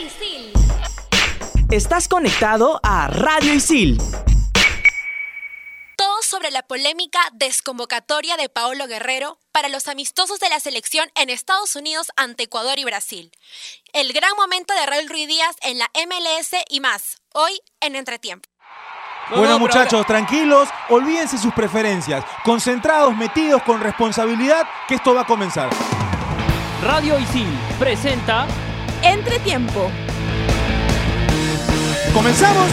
[0.00, 0.52] Isil.
[1.70, 3.98] Estás conectado a Radio Isil.
[5.96, 11.28] Todo sobre la polémica desconvocatoria de Paolo Guerrero para los amistosos de la selección en
[11.28, 13.30] Estados Unidos ante Ecuador y Brasil.
[13.92, 17.18] El gran momento de Raúl Ruiz Díaz en la MLS y más.
[17.34, 18.48] Hoy en Entretiempo.
[19.36, 25.68] Bueno muchachos, tranquilos, olvídense sus preferencias, concentrados, metidos con responsabilidad, que esto va a comenzar.
[26.82, 27.46] Radio Isil
[27.78, 28.48] presenta
[29.02, 29.90] Entretiempo.
[32.12, 32.66] ¿Comenzamos?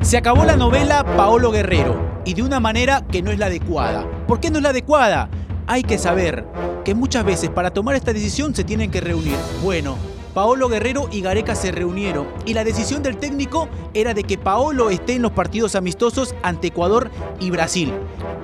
[0.00, 4.04] Se acabó la novela Paolo Guerrero y de una manera que no es la adecuada.
[4.26, 5.28] ¿Por qué no es la adecuada?
[5.66, 6.44] Hay que saber
[6.84, 9.36] que muchas veces para tomar esta decisión se tienen que reunir.
[9.62, 9.96] Bueno,
[10.34, 14.90] Paolo Guerrero y Gareca se reunieron y la decisión del técnico era de que Paolo
[14.90, 17.92] esté en los partidos amistosos ante Ecuador y Brasil.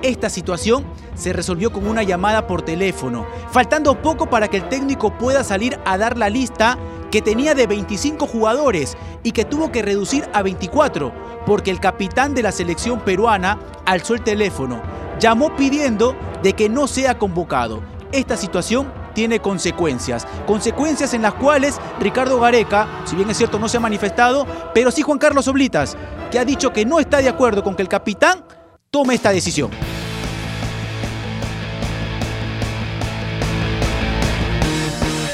[0.01, 5.17] Esta situación se resolvió con una llamada por teléfono, faltando poco para que el técnico
[5.17, 6.77] pueda salir a dar la lista
[7.11, 11.11] que tenía de 25 jugadores y que tuvo que reducir a 24,
[11.45, 14.81] porque el capitán de la selección peruana alzó el teléfono,
[15.19, 17.81] llamó pidiendo de que no sea convocado.
[18.13, 20.27] Esta situación tiene consecuencias.
[20.45, 24.91] Consecuencias en las cuales Ricardo Gareca, si bien es cierto no se ha manifestado, pero
[24.91, 25.97] sí Juan Carlos Oblitas,
[26.31, 28.43] que ha dicho que no está de acuerdo con que el capitán
[28.89, 29.71] tome esta decisión.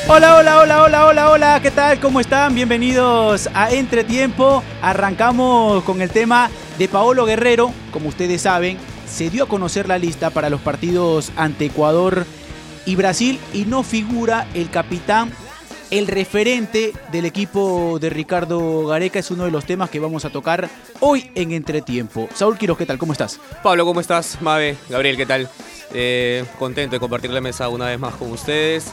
[0.10, 2.00] Hola, hola, hola, hola, hola, hola, ¿qué tal?
[2.00, 2.56] ¿Cómo están?
[2.56, 4.64] Bienvenidos a Entretiempo.
[4.82, 7.74] Arrancamos con el tema de Paolo Guerrero.
[7.92, 12.26] Como ustedes saben, se dio a conocer la lista para los partidos ante Ecuador
[12.88, 15.32] y Brasil y no figura el capitán,
[15.92, 19.20] el referente del equipo de Ricardo Gareca.
[19.20, 20.70] Es uno de los temas que vamos a tocar
[21.02, 22.30] hoy en Entretiempo.
[22.34, 22.98] Saúl Quiroz, ¿qué tal?
[22.98, 23.40] ¿Cómo estás?
[23.62, 24.42] Pablo, ¿cómo estás?
[24.42, 25.50] Mabe, Gabriel, ¿qué tal?
[25.94, 28.86] Eh, contento de compartir la mesa una vez más con ustedes.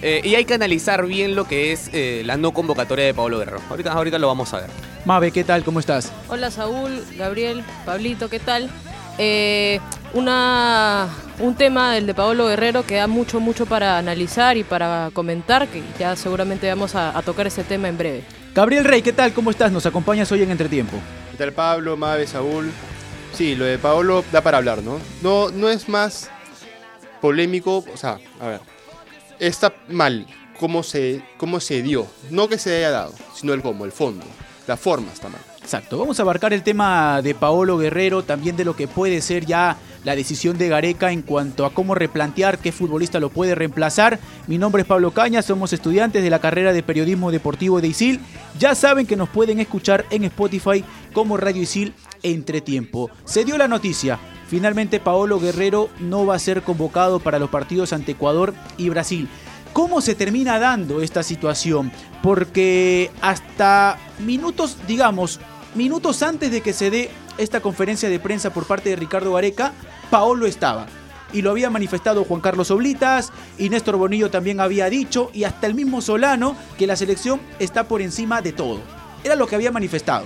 [0.00, 3.38] Eh, y hay que analizar bien lo que es eh, la no convocatoria de Pablo
[3.38, 3.60] Guerrero.
[3.68, 4.70] Ahorita, ahorita lo vamos a ver.
[5.04, 5.64] Mabe, ¿qué tal?
[5.64, 6.12] ¿Cómo estás?
[6.28, 8.70] Hola Saúl, Gabriel, Pablito, ¿qué tal?
[9.18, 9.80] Eh,
[10.14, 15.10] una, un tema, el de Paolo Guerrero, que da mucho, mucho para analizar y para
[15.12, 18.24] comentar, que ya seguramente vamos a, a tocar ese tema en breve.
[18.54, 19.32] Gabriel Rey, ¿qué tal?
[19.32, 19.70] ¿Cómo estás?
[19.70, 20.96] Nos acompañas hoy en Entretiempo.
[21.30, 22.70] ¿Qué tal Pablo, Mabe, Saúl?
[23.32, 24.98] Sí, lo de Paolo da para hablar, ¿no?
[25.22, 26.30] No, no es más
[27.20, 28.60] polémico, o sea, a ver,
[29.38, 30.26] está mal
[30.58, 34.24] cómo se, cómo se dio, no que se haya dado, sino el cómo, el fondo,
[34.66, 35.40] la forma está mal.
[35.70, 39.46] Exacto, vamos a abarcar el tema de Paolo Guerrero, también de lo que puede ser
[39.46, 44.18] ya la decisión de Gareca en cuanto a cómo replantear qué futbolista lo puede reemplazar.
[44.48, 48.18] Mi nombre es Pablo Caña, somos estudiantes de la carrera de periodismo deportivo de ISIL.
[48.58, 51.94] Ya saben que nos pueden escuchar en Spotify como Radio ISIL
[52.24, 53.08] Entretiempo.
[53.24, 57.92] Se dio la noticia, finalmente Paolo Guerrero no va a ser convocado para los partidos
[57.92, 59.28] ante Ecuador y Brasil.
[59.72, 61.92] ¿Cómo se termina dando esta situación?
[62.24, 65.38] Porque hasta minutos, digamos,
[65.74, 69.72] minutos antes de que se dé esta conferencia de prensa por parte de Ricardo Gareca,
[70.10, 70.86] Paolo estaba.
[71.32, 75.66] Y lo había manifestado Juan Carlos Oblitas, y Néstor Bonillo también había dicho, y hasta
[75.66, 78.80] el mismo Solano, que la selección está por encima de todo.
[79.22, 80.24] Era lo que había manifestado.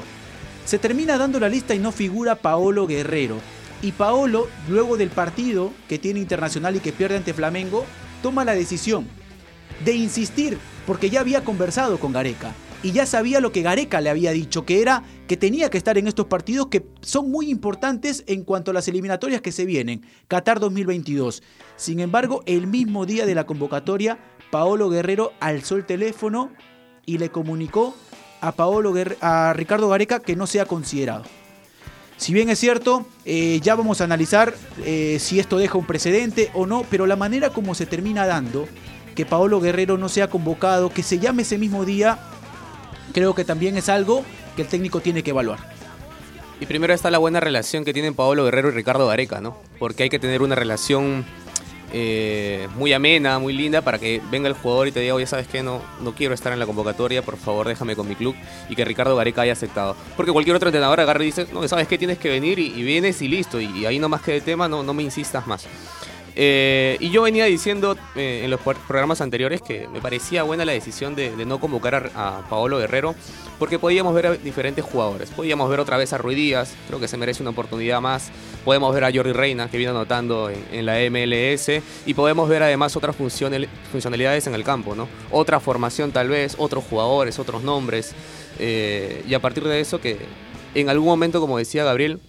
[0.65, 3.37] Se termina dando la lista y no figura Paolo Guerrero.
[3.83, 7.85] Y Paolo, luego del partido que tiene Internacional y que pierde ante Flamengo,
[8.23, 9.07] toma la decisión
[9.85, 10.57] de insistir,
[10.87, 14.67] porque ya había conversado con Gareca y ya sabía lo que Gareca le había dicho,
[14.67, 18.71] que era que tenía que estar en estos partidos que son muy importantes en cuanto
[18.71, 21.43] a las eliminatorias que se vienen, Qatar 2022.
[21.77, 24.19] Sin embargo, el mismo día de la convocatoria,
[24.51, 26.53] Paolo Guerrero alzó el teléfono
[27.07, 27.97] y le comunicó
[28.43, 31.25] a, Paolo a Ricardo Gareca que no sea considerado.
[32.19, 36.51] Si bien es cierto, eh, ya vamos a analizar eh, si esto deja un precedente
[36.53, 38.69] o no, pero la manera como se termina dando
[39.15, 42.19] que Paolo Guerrero no sea convocado, que se llame ese mismo día,
[43.15, 44.25] creo que también es algo
[44.57, 45.61] que el técnico tiene que evaluar.
[46.61, 49.57] Y primero está la buena relación que tienen Paolo Guerrero y Ricardo Gareca, ¿no?
[49.79, 51.25] Porque hay que tener una relación
[51.93, 55.47] eh, muy amena, muy linda, para que venga el jugador y te diga, oye, ¿sabes
[55.47, 55.63] qué?
[55.63, 58.35] No, no quiero estar en la convocatoria, por favor déjame con mi club,
[58.69, 59.97] y que Ricardo Gareca haya aceptado.
[60.17, 61.99] Porque cualquier otro entrenador agarra y dice, no, ¿sabes qué?
[61.99, 64.83] Tienes que venir y, vienes y listo, y, y ahí nomás que de tema, no,
[64.83, 65.67] no me insistas más.
[66.37, 70.73] Eh, y yo venía diciendo eh, en los programas anteriores que me parecía buena la
[70.73, 73.15] decisión de, no convocar a, Paolo Guerrero,
[73.59, 75.31] porque podíamos ver a diferentes jugadores.
[75.31, 78.31] Podíamos ver otra vez a Ruiz Díaz, creo que se merece una oportunidad más.
[78.65, 81.83] Podemos ver a Jordi Reina, que viene anotando en, en la MLS.
[82.07, 85.09] Y podemos ver además otras funcionalidades en el campo, ¿no?
[85.31, 88.15] Otra formación tal vez, otros jugadores, otros nombres.
[88.59, 90.19] Eh, y a partir de eso que
[90.75, 92.21] en algún momento, como decía Gabriel,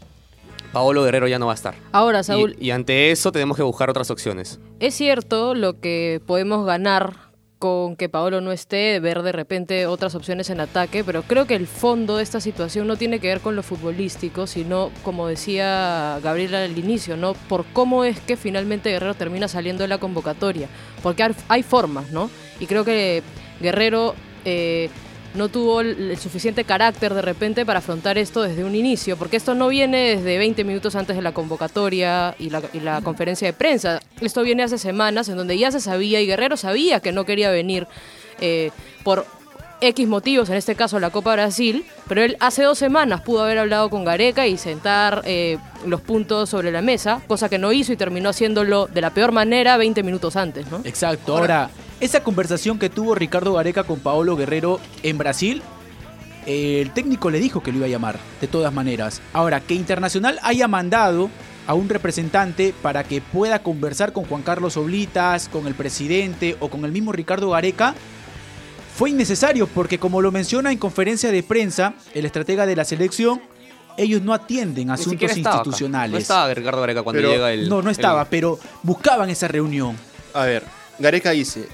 [0.76, 1.74] Paolo Guerrero ya no va a estar.
[1.94, 4.60] Ahora, Saúl, Y, y ante eso tenemos que buscar otras opciones.
[4.82, 7.14] es cierto lo que podemos ganar
[7.60, 11.56] con que Paolo no esté, ver de repente otras opciones en ataque, pero creo que
[11.56, 16.20] el fondo de esta situación no tiene que ver con lo futbolístico, sino, como decía
[16.22, 17.36] Gabriela al inicio, ¿no?
[17.48, 20.68] Por cómo es que finalmente Guerrero termina saliendo de la convocatoria.
[21.02, 22.30] Porque hay- hay formas, ¿no?
[22.60, 23.24] Y creo que
[23.62, 24.14] Guerrero
[24.44, 24.90] eh,
[25.36, 29.54] no tuvo el, suficiente carácter de repente para afrontar esto desde un inicio, porque esto
[29.56, 33.54] no viene desde 20 minutos antes de la convocatoria y la, y la conferencia de
[33.54, 34.02] prensa.
[34.22, 37.52] Esto viene hace semanas en donde ya se sabía y Guerrero sabía que no quería
[37.52, 37.88] venir
[38.40, 38.72] eh,
[39.04, 39.26] por
[39.82, 43.60] X motivos, en este caso la Copa Brasil, pero él hace dos semanas pudo haber
[43.60, 47.94] hablado con Gareca y sentar eh, los puntos sobre la mesa, cosa que no hizo
[47.94, 50.82] y terminó haciéndolo de la peor manera 20 minutos antes, ¿no?
[50.84, 51.38] Exacto.
[51.38, 51.70] Ahora,
[52.00, 55.62] esa conversación que tuvo Ricardo Gareca con Paolo Guerrero en Brasil,
[56.46, 59.22] eh, el técnico le dijo que lo iba a llamar, de todas maneras.
[59.34, 61.30] Ahora, que Internacional haya mandado
[61.68, 66.70] a un representante para que pueda conversar con Juan Carlos Oblitas, con el presidente o
[66.70, 67.96] con el mismo Ricardo Gareca,
[68.96, 73.42] fue innecesario porque como lo menciona en conferencia de prensa el estratega de la selección,
[73.98, 75.38] ellos no atienden asuntos acá.
[75.40, 76.12] institucionales.
[76.12, 77.70] No estaba Ricardo Gareca cuando Pero- llega el.
[77.70, 79.96] no, no estaba, el- pero buscaban esa reunión.
[80.34, 80.64] A ver,
[81.00, 81.68] Gareca dice,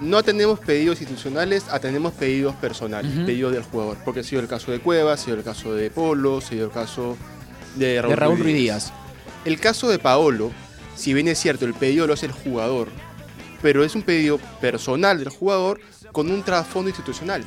[0.00, 3.96] no tenemos pedidos institucionales, atendemos pedidos personales, pedidos del jugador.
[4.04, 6.66] Porque ha sido el caso de Cuevas, ha sido el caso de Polo, ha sido
[6.66, 7.16] el caso
[7.76, 8.54] de Raúl, de Raúl Ruiz.
[8.56, 8.92] Díaz.
[9.44, 10.50] El caso de Paolo,
[10.96, 12.88] si bien es cierto, el pedido lo hace el jugador,
[13.62, 15.80] pero es un pedido personal del jugador
[16.18, 17.44] con un trasfondo institucional.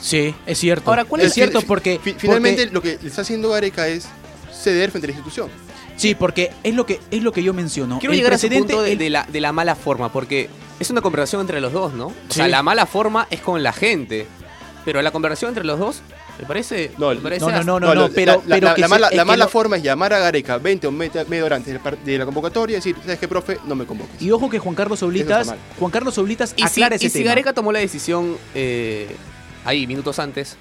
[0.00, 0.90] Sí, es cierto.
[0.90, 3.86] Ahora, ¿cuál es es- cierto porque fi- finalmente porque- lo que le está haciendo Gareca
[3.86, 4.08] es
[4.52, 5.48] ceder frente a la institución.
[5.96, 8.00] sí, porque es lo que es lo que yo menciono.
[8.00, 10.48] Quiero el llegar a ese punto de, el- de la, de la mala forma, porque
[10.80, 12.06] es una conversación entre los dos, ¿no?
[12.08, 14.26] O sea, la mala forma es con la gente,
[14.84, 16.02] pero la conversación entre los dos
[16.38, 16.90] me parece.
[16.98, 18.80] No, me parece no, no, no, no, No, no, la- pero, la, pero la- que
[18.80, 21.24] la se- mala, es la que mala forma es llamar a Gareca 20 o media
[21.28, 23.58] media hora antes de la convocatoria y decir, ¿sabes qué, profe?
[23.66, 24.20] No me convoques.
[24.22, 25.54] Y ojo que Juan Carlos Oblitas.
[25.78, 27.30] Juan Carlos Oblitas Y si, aclara ese y si tema.
[27.30, 29.08] Gareca tomó la decisión eh,
[29.64, 30.56] ahí, minutos antes.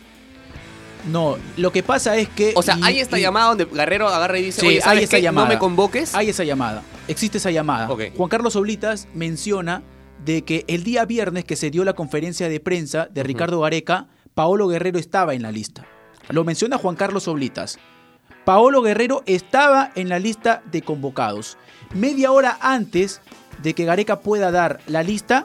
[1.12, 4.08] No, lo que pasa es que O sea, y- hay esta y- llamada donde Guerrero
[4.10, 5.22] agarra y dice, Sí, oye, hay ¿sabes esa qué?
[5.22, 5.48] llamada.
[5.48, 6.14] No me convoques.
[6.16, 6.82] Hay esa llamada.
[7.08, 7.88] Existe esa llamada.
[7.88, 9.84] Juan Carlos Oblitas menciona
[10.26, 14.08] de que el día viernes que se dio la conferencia de prensa de Ricardo Gareca,
[14.38, 15.88] Paolo Guerrero estaba en la lista.
[16.30, 17.80] Lo menciona Juan Carlos Oblitas.
[18.46, 21.58] Paolo Guerrero estaba en la lista de convocados.
[21.96, 23.20] Media hora antes
[23.64, 25.44] de que Gareca pueda dar la lista,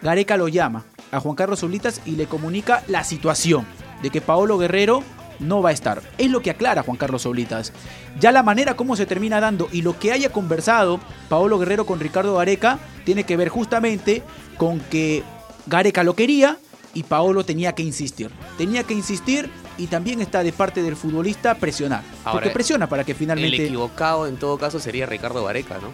[0.00, 3.66] Gareca lo llama a Juan Carlos Oblitas y le comunica la situación
[4.02, 5.02] de que Paolo Guerrero
[5.38, 6.00] no va a estar.
[6.16, 7.74] Es lo que aclara Juan Carlos Oblitas.
[8.18, 12.00] Ya la manera como se termina dando y lo que haya conversado Paolo Guerrero con
[12.00, 14.22] Ricardo Gareca tiene que ver justamente
[14.56, 15.22] con que
[15.66, 16.56] Gareca lo quería
[16.94, 18.30] y Paolo tenía que insistir.
[18.58, 22.02] Tenía que insistir y también está de parte del futbolista presionar.
[22.24, 23.64] Ahora, porque presiona para que El finalmente...
[23.64, 25.90] equivocado en todo caso sería Ricardo Gareca, ¿no?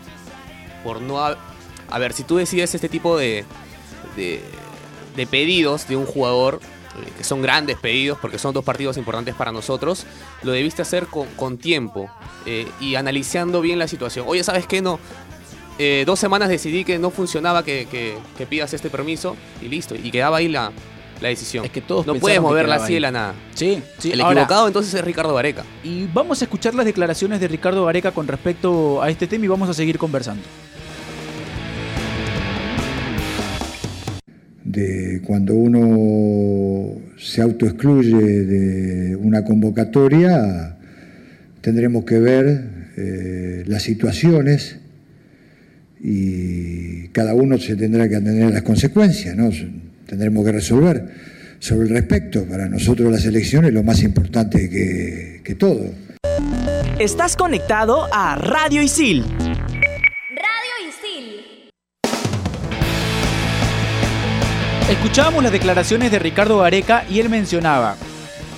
[0.83, 1.19] Por no...
[1.19, 1.37] hab-
[1.91, 3.45] A ver, si tú decides este tipo de,
[4.17, 4.43] de,
[5.17, 9.35] de pedidos de un jugador, eh, que son grandes pedidos, porque son dos partidos importantes
[9.35, 10.05] para nosotros,
[10.43, 12.11] lo debiste hacer con, con tiempo
[12.45, 14.27] eh, y analizando bien la situación.
[14.29, 14.83] Oye, ¿sabes qué?
[14.83, 14.99] No,
[15.79, 19.95] eh, dos semanas decidí que no funcionaba que, que- que pidas este permiso y listo.
[19.95, 20.73] Y quedaba ahí la,
[21.21, 21.65] la decisión.
[21.65, 23.35] Es que todos no puedes moverla así de la nada.
[23.55, 24.13] Sí, sí.
[24.13, 25.65] El Ahora, equivocado entonces es Ricardo Gareca.
[25.85, 29.49] Y vamos a escuchar las declaraciones de Ricardo Gareca con respecto a este tema y
[29.49, 30.43] vamos a seguir conversando.
[34.65, 40.77] de cuando uno se autoexcluye de una convocatoria,
[41.63, 44.77] tendremos que ver eh, las situaciones
[46.01, 49.51] y cada uno se tendrá que atender a las consecuencias, ¿no?
[50.07, 51.05] Tendremos que resolver.
[51.61, 55.91] Sobre el respecto, para nosotros la selección es lo más importante que, que todo.
[56.99, 59.25] Estás conectado a Radio Isil.
[59.25, 61.71] Radio Isil.
[64.89, 67.97] Escuchábamos las declaraciones de Ricardo Gareca y él mencionaba,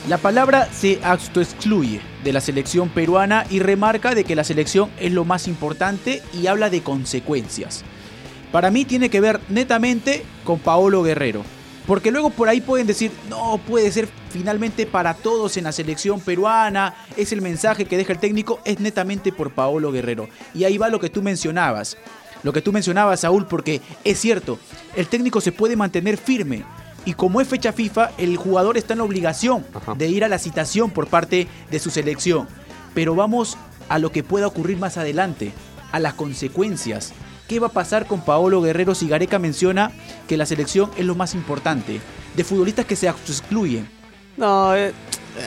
[0.09, 5.13] la palabra se autoexcluye de la selección peruana y remarca de que la selección es
[5.13, 7.85] lo más importante y habla de consecuencias.
[8.53, 11.45] Para mí tiene que ver netamente con Paolo Guerrero.
[11.87, 16.21] Porque luego por ahí pueden decir, no, puede ser finalmente para todos en la selección
[16.21, 20.29] peruana, es el mensaje que deja el técnico, es netamente por Paolo Guerrero.
[20.55, 21.97] Y ahí va lo que tú mencionabas.
[22.43, 24.59] Lo que tú mencionabas, Saúl, porque es cierto,
[24.97, 26.65] el técnico se puede mantener firme.
[27.05, 29.95] Y como es fecha FIFA, el jugador está en la obligación Ajá.
[29.95, 32.47] de ir a la citación por parte de su selección.
[32.95, 33.57] Pero vamos
[33.89, 35.53] a lo que pueda ocurrir más adelante,
[35.93, 37.13] a las consecuencias.
[37.49, 39.93] ¿Qué va a pasar con Paolo Guerrero si Gareca menciona
[40.29, 42.01] que la selección es lo más importante?
[42.37, 43.89] De futbolistas que se excluyen.
[44.37, 44.93] No, eh,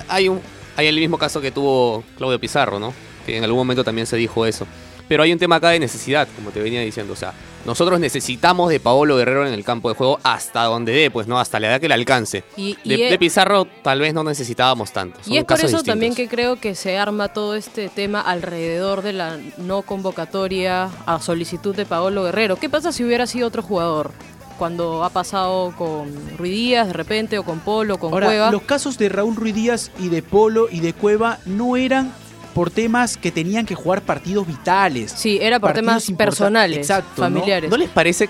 [0.10, 0.42] hay un
[0.76, 2.94] hay el mismo caso que tuvo Claudio Pizarro, ¿no?
[3.26, 4.68] que en algún momento también se dijo eso.
[5.08, 7.14] Pero hay un tema acá de necesidad, como te venía diciendo.
[7.14, 7.34] O sea,
[7.66, 11.40] nosotros necesitamos de Paolo Guerrero en el campo de juego hasta donde dé, pues no,
[11.40, 12.44] hasta la edad que le alcance.
[12.58, 15.20] Y, De, y de es- Pizarro tal vez no necesitábamos tanto.
[15.26, 15.86] y es por eso distintos.
[15.86, 21.20] también que creo que se arma todo este tema alrededor de la no convocatoria a
[21.20, 22.56] solicitud de Paolo Guerrero.
[22.58, 24.12] ¿Qué pasa si hubiera sido otro jugador?
[24.60, 28.52] Cuando ha pasado con Ruidías de repente, o con Polo, con Ahora, Cueva.
[28.52, 32.14] los casos de Raúl Ruiz Díaz y de Polo y de Cueva no eran
[32.54, 35.12] por temas que tenían que jugar partidos vitales.
[35.16, 37.70] Sí, era por temas personales, Exacto, familiares.
[37.70, 38.30] ¿No les parece...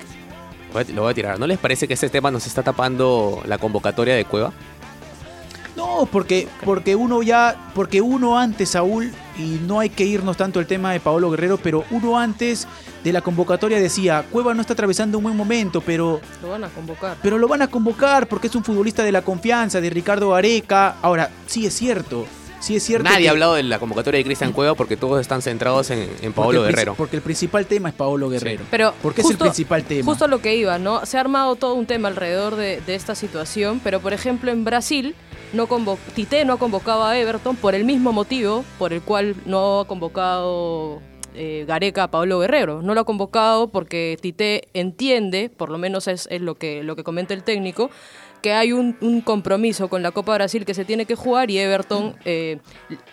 [0.94, 1.40] Lo voy a tirar.
[1.40, 4.52] ¿No les parece que ese tema nos está tapando la convocatoria de Cueva?
[5.76, 10.60] No, porque, porque uno ya, porque uno antes, Saúl, y no hay que irnos tanto
[10.60, 12.68] al tema de Paolo Guerrero, pero uno antes
[13.04, 16.70] de la convocatoria decía, Cueva no está atravesando un buen momento, pero, Lo van a
[16.70, 17.18] convocar.
[17.24, 20.96] pero lo van a convocar porque es un futbolista de la confianza, de Ricardo Areca.
[21.02, 22.26] Ahora, sí es cierto,
[22.64, 23.04] sí es cierto.
[23.04, 26.10] Nadie que- ha hablado de la convocatoria de Cristian Cueva porque todos están centrados en,
[26.22, 26.96] en Paolo Guerrero.
[26.96, 28.64] Porque el principal tema es Paolo Guerrero.
[28.72, 30.06] Pero porque es el principal tema.
[30.06, 31.06] Justo lo que iba, ¿no?
[31.06, 34.64] Se ha armado todo un tema alrededor de, de esta situación, pero por ejemplo en
[34.64, 35.16] Brasil,
[35.52, 39.36] no convo- Tite no ha convocado a Everton por el mismo motivo por el cual
[39.46, 41.02] no ha convocado
[41.36, 42.82] eh, Gareca a Pablo Guerrero.
[42.82, 46.96] No lo ha convocado porque Tite entiende, por lo menos es, es lo, que, lo
[46.96, 47.90] que comenta el técnico,
[48.44, 51.58] que hay un, un compromiso con la Copa Brasil que se tiene que jugar y
[51.58, 52.60] Everton eh,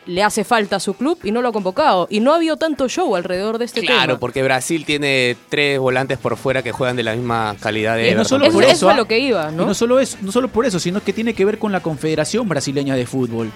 [0.05, 2.09] le hace falta a su club y no lo ha convocado.
[2.11, 3.95] Y no ha habido tanto show alrededor de este tema.
[3.95, 8.03] Claro, porque Brasil tiene tres volantes por fuera que juegan de la misma calidad de
[8.03, 8.25] Y no Everton.
[8.29, 9.63] solo Eso- por eso eso, es lo que iba, ¿no?
[9.63, 11.81] Y no solo, es, no solo por eso, sino que tiene que ver con la
[11.81, 13.51] Confederación Brasileña de Fútbol.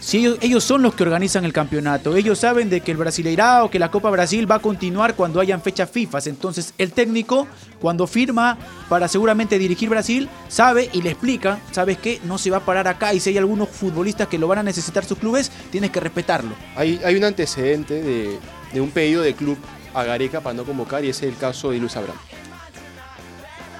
[0.00, 3.80] Si ellos, son los que organizan el campeonato, ellos saben de que el Brasileirao, que
[3.80, 6.20] la Copa Brasil va a continuar cuando hayan fechas FIFA.
[6.26, 7.48] Entonces el técnico,
[7.80, 8.56] cuando firma
[8.88, 12.86] para seguramente dirigir Brasil, sabe y le explica, sabes que no se va a parar
[12.86, 15.98] acá y si hay algunos futbolistas que lo van a necesitar sus clubes, tienes que
[15.98, 16.54] respetarlo.
[16.76, 18.38] Hay, un antecedente de,
[18.72, 19.58] de un pedido de club
[19.94, 22.18] a Gareca para no convocar y ese es el caso de Luis Abraham.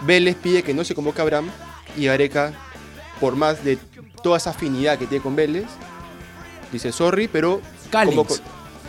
[0.04, 1.48] Vélez pide que no se convoque a Abraham
[1.96, 2.52] y Gareca,
[3.20, 3.78] por más de
[4.22, 5.66] toda esa afinidad que tiene con Vélez,
[6.72, 7.60] dice sorry, pero...
[7.90, 8.16] Callens.
[8.16, 8.38] convoco-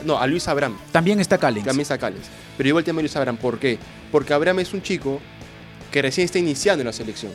[0.05, 0.77] No, a Luis Abraham.
[0.91, 1.65] También está Callens.
[1.65, 2.27] También está Callens.
[2.57, 3.77] Pero igual el tema de Luis Abraham, ¿por qué?
[4.11, 5.19] Porque Abraham es un chico
[5.91, 7.31] que recién está iniciando en la selección.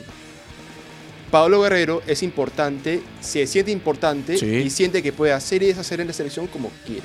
[1.31, 4.45] Pablo Guerrero es importante, se siente importante Sí.
[4.45, 7.03] y siente que puede hacer y deshacer en la selección como quiere.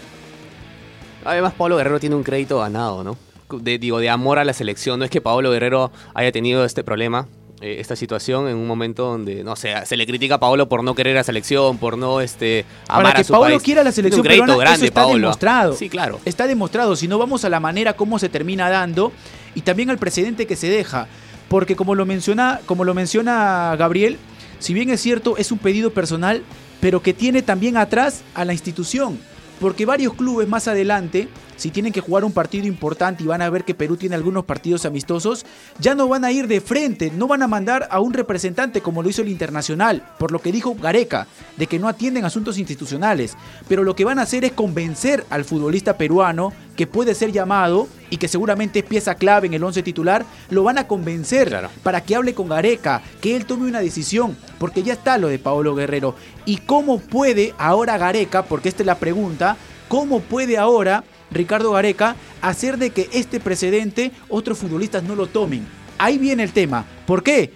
[1.24, 3.16] Además, Pablo Guerrero tiene un crédito ganado, ¿no?
[3.58, 4.98] De, digo, de amor a la selección.
[4.98, 7.26] No es que Pablo Guerrero haya tenido este problema,
[7.60, 10.82] eh, esta situación, en un momento donde, no sé, se le critica a Pablo por
[10.82, 13.62] no querer a la selección, por no este, amar Para que a su Paolo país.
[13.62, 15.18] quiera la selección un crédito peruana, grande, eso está Paolo.
[15.18, 15.74] demostrado.
[15.74, 16.20] Sí, claro.
[16.24, 19.12] Está demostrado, si no vamos a la manera como se termina dando
[19.54, 21.06] y también al precedente que se deja.
[21.48, 24.18] Porque como lo menciona, como lo menciona Gabriel,
[24.58, 26.42] si bien es cierto, es un pedido personal,
[26.80, 29.18] pero que tiene también atrás a la institución.
[29.60, 31.28] Porque varios clubes más adelante,
[31.60, 34.46] si tienen que jugar un partido importante y van a ver que Perú tiene algunos
[34.46, 35.44] partidos amistosos,
[35.78, 39.02] ya no van a ir de frente, no van a mandar a un representante como
[39.02, 41.26] lo hizo el Internacional, por lo que dijo Gareca,
[41.58, 43.36] de que no atienden asuntos institucionales.
[43.68, 47.88] Pero lo que van a hacer es convencer al futbolista peruano que puede ser llamado
[48.08, 51.68] y que seguramente es pieza clave en el 11 titular, lo van a convencer Claro.
[51.82, 55.38] para que hable con Gareca, que él tome una decisión, porque ya está lo de
[55.38, 56.14] Paolo Guerrero.
[56.46, 62.16] ¿Y cómo puede ahora Gareca, porque esta es la pregunta, cómo puede ahora Ricardo Gareca
[62.40, 65.66] hacer de que este precedente otros futbolistas no lo tomen?
[65.98, 66.84] Ahí viene el tema.
[67.06, 67.52] ¿Por qué?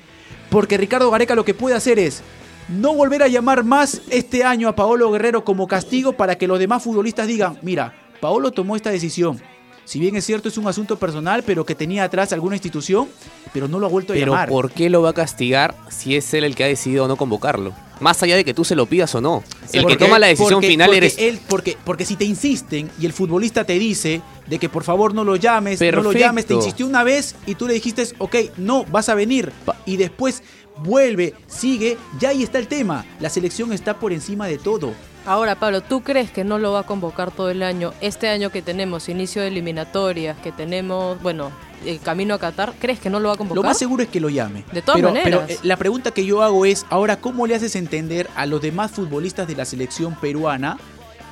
[0.51, 2.23] Porque Ricardo Gareca lo que puede hacer es
[2.69, 6.59] no volver a llamar más este año a Paolo Guerrero como castigo para que los
[6.59, 9.41] demás futbolistas digan, mira, Paolo tomó esta decisión.
[9.85, 13.09] Si bien es cierto es un asunto personal, pero que tenía atrás alguna institución,
[13.53, 14.49] pero no lo ha vuelto a Pero llamar.
[14.49, 17.75] ¿por qué lo va a castigar si es él el que ha decidido no convocarlo?
[18.01, 19.45] Más allá de que tú se lo pidas o no.
[19.73, 21.15] El Porque- que toma la decisión porque- final porque eres...
[21.19, 25.15] él, porque, porque si te insisten y el futbolista te dice de que por favor
[25.15, 26.19] no lo llames, no lo Perfecto.
[26.19, 29.53] llames, te insistió una vez y tú le dijiste, ok, no, vas a venir.
[29.87, 30.43] Y después
[30.79, 33.07] vuelve, sigue, ya ahí está el tema.
[33.21, 34.93] La selección está por encima de todo.
[35.27, 37.95] Ahora, Pablo, ¿tú crees que no lo va a convocar todo el año?
[38.03, 41.51] Este año que tenemos inicio de eliminatorias, que tenemos, bueno,
[41.87, 43.57] el camino a Qatar, ¿crees que no lo va a convocar?
[43.57, 44.65] Lo más seguro es que lo llame.
[44.73, 45.45] De todas pero, maneras.
[45.47, 48.61] Pero eh, la pregunta que yo hago es, ahora, ¿cómo le haces entender a los
[48.61, 50.77] demás futbolistas de la selección peruana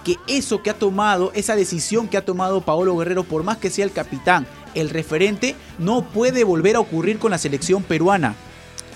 [0.04, 3.68] que eso que ha tomado, esa decisión que ha tomado Paolo Guerrero, por más que
[3.68, 8.34] sea el capitán, el referente, no puede volver a ocurrir con la selección peruana?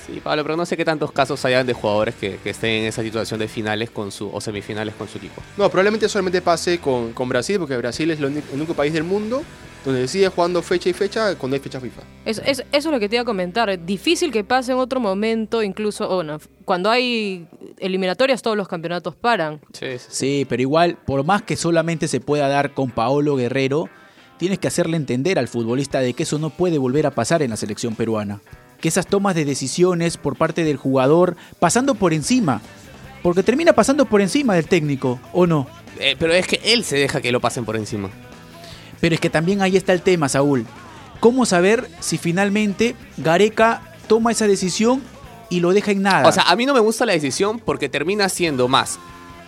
[0.07, 2.85] Sí, Pablo, pero no sé qué tantos casos hayan de jugadores que, que estén en
[2.87, 5.43] esa situación de finales con su o semifinales con su equipo.
[5.57, 9.03] No, probablemente solamente pase con, con Brasil, porque Brasil es único- el único país del
[9.05, 9.43] mundo
[9.85, 12.03] donde sigue jugando fecha y fecha cuando hay fecha FIFA.
[12.25, 13.85] Es, es- eso es lo que te iba a comentar.
[13.85, 17.47] Difícil que pase en otro momento, incluso, o no, cuando hay
[17.79, 19.61] eliminatorias todos los campeonatos paran.
[19.73, 20.07] Sí, sí, sí.
[20.11, 23.89] Sí, pero igual, por más que solamente se pueda dar con Paolo Guerrero,
[24.39, 27.51] tienes que hacerle entender al futbolista de que eso no puede volver a pasar en
[27.51, 28.41] la selección peruana.
[28.81, 32.61] Que esas tomas de decisiones por parte del jugador, pasando por encima.
[33.23, 35.67] Porque termina pasando por encima del técnico, ¿o no?
[35.99, 38.11] Eh, pero es que él se deja que lo pasen por encima.
[39.01, 40.67] Pero es que también ahí está el tema, Saúl.
[41.21, 45.03] ¿Cómo saber si finalmente Gareca toma esa decisión
[45.51, 46.29] y lo deja en nada?
[46.29, 48.99] O sea, a mí no me gusta la decisión porque termina siendo más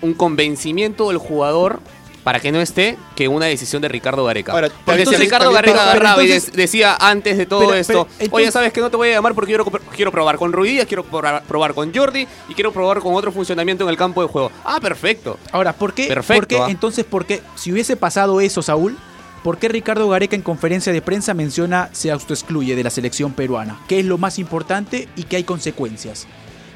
[0.00, 1.80] un convencimiento del jugador
[2.28, 4.52] para que no esté que una decisión de Ricardo Gareca.
[4.52, 7.74] Ahora, porque entonces- si Ricardo Gareca pero- agarraba pero y decía antes de todo pero-
[7.74, 10.52] esto, entonces- oye, ¿sabes que no te voy a llamar porque quiero, quiero probar con
[10.52, 13.96] Ruiz Díaz, quiero probar, probar con Jordi y quiero probar con otro funcionamiento en el
[13.96, 14.52] campo de juego?
[14.62, 15.38] Ah, perfecto.
[15.52, 16.06] Ahora, ¿por qué?
[16.06, 16.66] Perfecto, por qué- ah.
[16.70, 17.40] entonces, ¿por qué?
[17.54, 18.98] Si hubiese pasado eso, Saúl,
[19.42, 23.80] ¿por qué Ricardo Gareca en conferencia de prensa menciona se autoexcluye de la selección peruana?
[23.88, 26.26] ¿Qué es lo más importante y que hay consecuencias?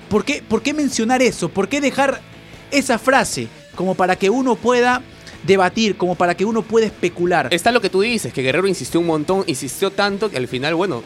[0.09, 1.51] ¿Por qué, ¿Por qué mencionar eso?
[1.51, 2.23] ¿Por qué dejar
[2.71, 5.01] esa frase como para que uno pueda
[5.45, 7.49] debatir, como para que uno pueda especular?
[7.53, 10.75] Está lo que tú dices, que Guerrero insistió un montón, insistió tanto que al final,
[10.75, 11.03] bueno,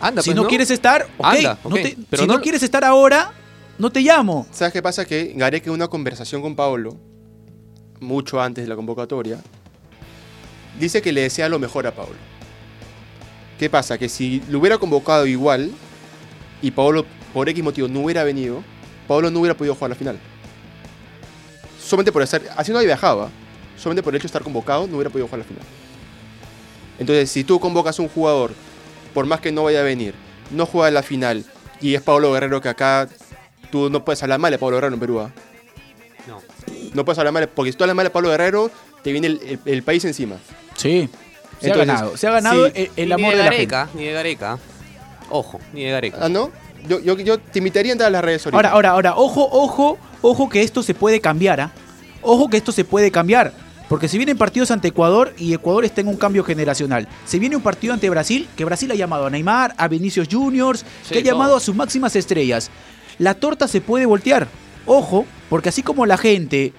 [0.00, 1.24] anda, si pues, no, quieres estar, ok.
[1.26, 3.32] Anda, no ok, te- pero si no- no quieres estar ahora,
[3.78, 4.46] no te llamo.
[4.52, 5.04] ¿Sabes qué pasa?
[5.04, 6.96] Que Gareca en una conversación con Paolo,
[8.00, 9.38] mucho antes de la convocatoria,
[10.78, 12.16] dice que le desea lo mejor a Paolo.
[13.58, 13.98] ¿Qué pasa?
[13.98, 15.70] Que si lo hubiera convocado igual
[16.60, 18.62] y Paolo por X motivo no hubiera venido,
[19.08, 20.18] Paolo no hubiera podido jugar la final.
[21.80, 23.30] Solamente por estar, así no había viajado.
[23.76, 25.62] Solamente por el hecho de estar convocado no hubiera podido jugar la final.
[26.98, 28.52] Entonces, si tú convocas a un jugador,
[29.12, 30.14] por más que no vaya a venir,
[30.50, 31.44] no juega la final
[31.80, 33.08] y es Pablo Guerrero que acá
[33.70, 35.20] tú no puedes hablar mal de Pablo Guerrero en Perú.
[35.20, 35.30] ¿ah?
[36.28, 36.40] No.
[36.94, 38.70] No puedes hablar mal, porque si tú hablas mal de Pablo Guerrero,
[39.02, 40.36] te viene el, el- el país encima.
[40.76, 41.08] Sí.
[41.60, 42.16] Se ha ganado.
[42.16, 42.72] Se ha ganado sí.
[42.76, 43.66] el, el Ni amor de de la gente.
[43.66, 44.58] Gareca, ni de Gareca.
[45.30, 46.18] Ojo, ni de Gareca.
[46.20, 46.50] ¿Ah, no?
[46.88, 48.56] Yo, yo, yo te invitaría a entrar a las redes ahorita.
[48.58, 51.72] Ahora, ahora, ahora, ojo, ojo, ojo que esto se puede cambiar, ¿ah?
[52.22, 53.52] Ojo que esto se puede cambiar.
[53.88, 57.56] Porque si vienen partidos ante Ecuador y Ecuador está en un cambio generacional, se viene
[57.56, 61.18] un partido ante Brasil, que Brasil ha llamado a Neymar, a Vinicius Juniors, Sí, que
[61.18, 62.70] ha llamado a sus máximas estrellas.
[63.18, 64.48] La torta se puede voltear.
[64.86, 66.72] Ojo, porque así como la gente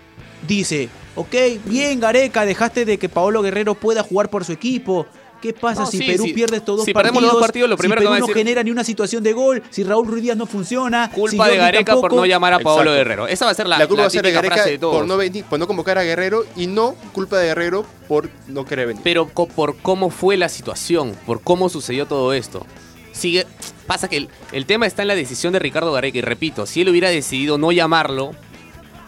[0.48, 5.08] dice, ok, bien Gareca, dejaste de que Paolo Guerrero pueda jugar por su equipo.
[5.42, 6.34] ¿Qué pasa No, si sí, Perú sí.
[6.34, 7.12] pierde estos dos Si partidos?
[7.14, 8.72] perdemos los dos partidos, lo primero si que Perú va a no decir- genera ni
[8.72, 12.14] una situación de gol, si Raúl Ruiz Díaz no funciona, si Culpa de Gareca por
[12.14, 12.98] no llamar a Paolo Exacto.
[12.98, 13.28] Guerrero.
[13.28, 14.78] Esa va a ser la, la culpa la va a ser de Gareca frase de
[14.80, 14.96] todos.
[14.96, 18.66] por no, venir, por no convocar a Guerrero y no culpa de Guerrero por no
[18.66, 19.02] querer venir.
[19.04, 22.66] Pero co- por cómo fue la situación, por cómo sucedió todo esto.
[23.12, 23.46] Sigue,
[23.88, 26.18] pasa que el, el tema está en la decisión de Ricardo Gareca.
[26.18, 28.32] Y repito, si él hubiera decidido no llamarlo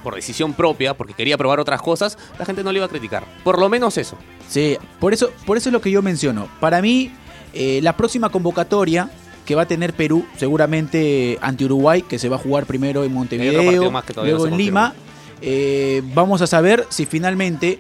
[0.08, 3.26] por decisión propia, porque quería probar otras cosas, la gente no le iba a criticar.
[3.44, 4.18] Por lo menos eso.
[4.48, 6.48] Sí, por eso, por eso es lo que yo menciono.
[6.62, 7.12] Para mí,
[7.54, 9.10] eh, la próxima convocatoria
[9.46, 13.14] que va a tener Perú, seguramente ante Uruguay, que se va a jugar primero en
[13.14, 14.94] Montevideo, más que luego no en Lima.
[15.42, 17.78] eh, vamos a saber si finalmente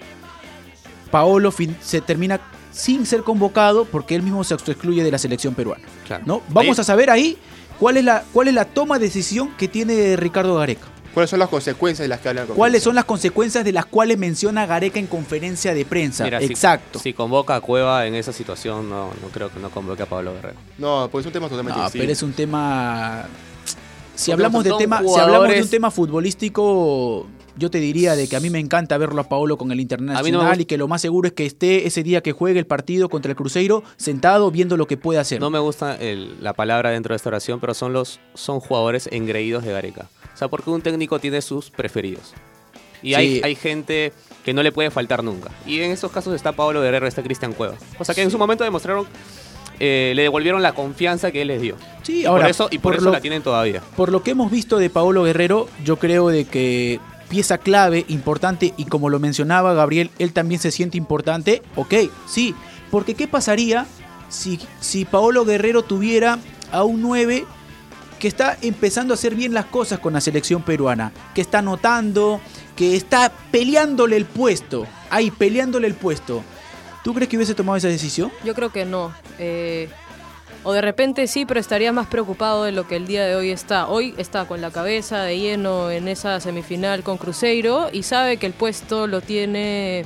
[1.09, 2.41] Paolo fin- se termina
[2.73, 5.85] sin ser convocado porque él mismo se excluye de la selección peruana.
[6.05, 6.23] Claro.
[6.27, 6.41] ¿no?
[6.49, 7.37] Vamos Ahí- a saber ahí
[7.79, 10.87] cuál es la, cuál es la toma de decisión que tiene Ricardo Gareca.
[11.13, 12.47] ¿Cuáles son las consecuencias de las que hablan?
[12.47, 16.23] ¿Cuáles son las consecuencias de las cuales menciona Gareca en conferencia de prensa?
[16.23, 16.99] Mira, Exacto.
[16.99, 20.33] Si, convoca a Cueva en esa situación, no, no creo que no convoque a Pablo
[20.33, 20.57] Guerrero.
[20.77, 23.25] No, pues es un tema totalmente No, pero es un tema.
[24.15, 28.35] Si hablamos de tema, si hablamos de un tema futbolístico, yo te diría de que
[28.35, 31.01] a mí me encanta verlo a Paolo con el Internacional no y que lo más
[31.01, 34.77] seguro es que esté ese día que juegue el partido contra el Cruzeiro sentado viendo
[34.77, 35.39] lo que puede hacer.
[35.39, 39.09] No me gusta el- la palabra dentro de esta oración, pero son los son jugadores
[39.11, 40.09] engreídos de Gareca.
[40.33, 42.33] O sea, porque un técnico tiene sus preferidos.
[43.03, 43.15] Y Sí.
[43.15, 44.11] hay, hay gente
[44.43, 45.51] que no le puede faltar nunca.
[45.65, 47.75] Y en estos casos está Pablo Guerrero, está Cristian Cueva.
[47.99, 49.05] O sea que en su momento demostraron,
[49.79, 51.75] eh, le devolvieron la confianza que él les dio.
[52.01, 53.81] Sí, Y ahora, por eso, y por por eso lo- la tienen todavía.
[53.95, 58.73] Por lo que hemos visto de Paolo Guerrero, yo creo de que pieza clave, importante,
[58.77, 61.61] y como lo mencionaba Gabriel, él también se siente importante.
[61.75, 61.93] Ok,
[62.27, 62.55] sí,
[62.91, 63.85] porque ¿qué pasaría
[64.29, 66.39] si, si Paolo Guerrero tuviera
[66.71, 67.45] a un 9
[68.19, 71.11] que está empezando a hacer bien las cosas con la selección peruana?
[71.35, 72.41] Que está anotando,
[72.75, 76.43] que está peleándole el puesto, ahí peleándole el puesto.
[77.03, 78.31] ¿Tú crees que hubiese tomado esa decisión?
[78.43, 79.13] Yo creo que no.
[79.39, 79.89] Eh,
[80.67, 83.51] o de repente sí, pero estaría más preocupado de lo que el día de hoy
[83.51, 83.87] está.
[83.87, 88.47] Hoy está con la cabeza de lleno en esa semifinal con Cruzeiro y sabe que
[88.47, 90.03] el puesto lo tiene,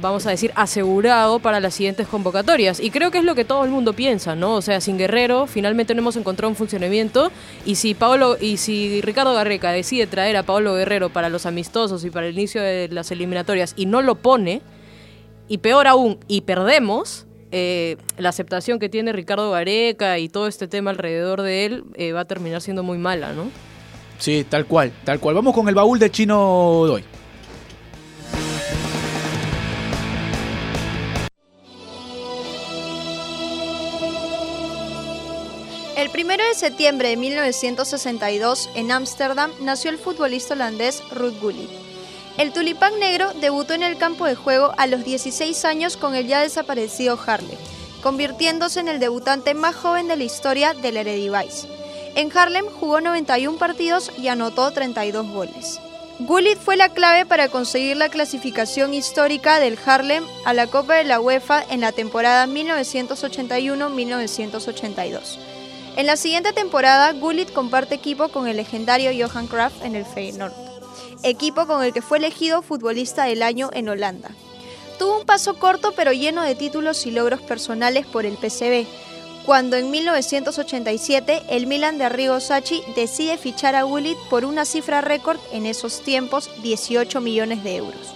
[0.00, 2.80] vamos a decir, asegurado para las siguientes convocatorias.
[2.80, 4.54] Y creo que es lo que todo el mundo piensa, ¿no?
[4.54, 7.30] O sea, sin Guerrero finalmente no hemos encontrado un funcionamiento
[7.64, 12.04] y si Pablo y si Ricardo Garreca decide traer a Pablo Guerrero para los amistosos
[12.04, 14.60] y para el inicio de las eliminatorias y no lo pone,
[15.46, 17.26] y peor aún, y perdemos,
[17.58, 22.12] eh, la aceptación que tiene Ricardo Gareca y todo este tema alrededor de él eh,
[22.12, 23.50] va a terminar siendo muy mala, ¿no?
[24.18, 25.36] Sí, tal cual, tal cual.
[25.36, 27.02] Vamos con el baúl de Chino Doy.
[35.96, 41.85] El 1 de septiembre de 1962, en Ámsterdam, nació el futbolista holandés Ruud Gullit.
[42.38, 46.26] El tulipán negro debutó en el campo de juego a los 16 años con el
[46.26, 47.56] ya desaparecido Harlem,
[48.02, 51.70] convirtiéndose en el debutante más joven de la historia del Eredivisie.
[52.14, 55.80] En Harlem jugó 91 partidos y anotó 32 goles.
[56.18, 61.04] Gullit fue la clave para conseguir la clasificación histórica del Harlem a la Copa de
[61.04, 65.38] la UEFA en la temporada 1981-1982.
[65.96, 70.65] En la siguiente temporada, Gullit comparte equipo con el legendario Johan Cruyff en el Feyenoord,
[71.22, 74.30] equipo con el que fue elegido futbolista del año en Holanda.
[74.98, 78.86] Tuvo un paso corto pero lleno de títulos y logros personales por el PSV,
[79.44, 85.00] cuando en 1987 el Milan de Arrigo Sacchi decide fichar a Gullit por una cifra
[85.00, 88.14] récord en esos tiempos, 18 millones de euros.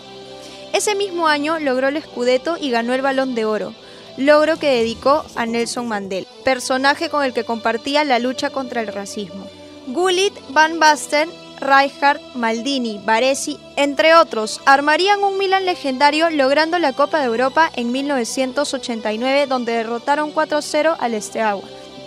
[0.72, 3.74] Ese mismo año logró el Scudetto y ganó el Balón de Oro,
[4.16, 8.88] logro que dedicó a Nelson Mandela, personaje con el que compartía la lucha contra el
[8.88, 9.46] racismo.
[9.86, 11.30] Gullit, Van Basten,
[11.61, 17.92] Rijkaard, Maldini, Baresi, entre otros, armarían un Milan legendario logrando la Copa de Europa en
[17.92, 21.62] 1989 donde derrotaron 4-0 al Steaua.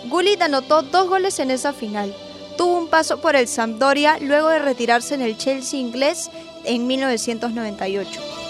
[0.06, 2.14] Gullit anotó dos goles en esa final.
[2.56, 6.30] Tuvo un paso por el Sampdoria luego de retirarse en el Chelsea inglés
[6.64, 8.43] en 1998.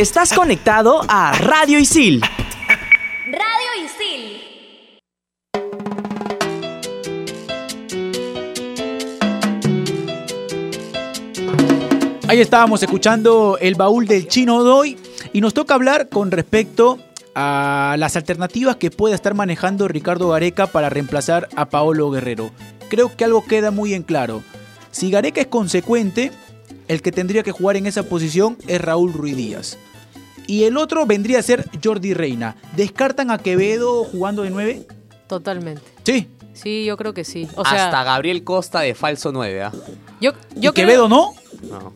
[0.00, 2.22] Estás conectado a Radio Isil.
[3.26, 4.40] Radio Isil.
[12.26, 14.96] Ahí estábamos escuchando el baúl del chino Doy
[15.34, 16.98] y nos toca hablar con respecto
[17.34, 22.52] a las alternativas que pueda estar manejando Ricardo Gareca para reemplazar a Paolo Guerrero.
[22.88, 24.42] Creo que algo queda muy en claro.
[24.92, 26.32] Si Gareca es consecuente,
[26.88, 29.76] el que tendría que jugar en esa posición es Raúl Ruiz Díaz.
[30.50, 32.56] Y el otro vendría a ser Jordi Reina.
[32.74, 34.84] ¿Descartan a Quevedo jugando de 9?
[35.28, 35.82] Totalmente.
[36.04, 36.26] Sí.
[36.54, 37.46] Sí, yo creo que sí.
[37.54, 39.72] O sea, Hasta Gabriel Costa de falso 9, ¿ah?
[40.20, 41.34] yo, ¿Y yo creo- Quevedo no?
[41.62, 41.92] No.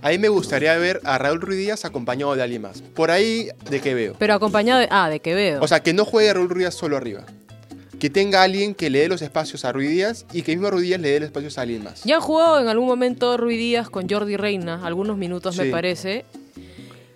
[0.00, 2.82] A mí me gustaría ver a Raúl Ruiz Díaz acompañado de alguien más.
[2.82, 4.14] Por ahí de que veo.
[4.16, 4.86] Pero acompañado de.
[4.92, 5.60] Ah, de Quevedo.
[5.60, 7.24] O sea, que no juegue a Raúl Ruiz Díaz solo arriba.
[7.98, 10.84] Que tenga alguien que le dé los espacios a Ruiz Díaz y que mismo Ruiz
[10.84, 12.04] Díaz le dé los espacios a alguien más.
[12.04, 16.24] Ya han jugado en algún momento Rui Díaz con Jordi Reina, algunos minutos me parece.